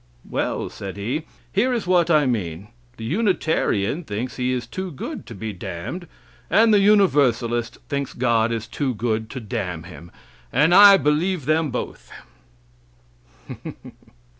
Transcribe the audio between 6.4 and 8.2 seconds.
and the Universalist thinks